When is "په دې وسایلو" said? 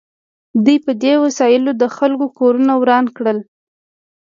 0.85-1.71